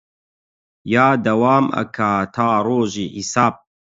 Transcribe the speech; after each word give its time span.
یا 0.93 1.07
دەوام 1.25 1.65
ئەکا 1.75 2.11
تا 2.33 2.47
ڕۆژی 2.67 3.07
حیساب 3.15 3.53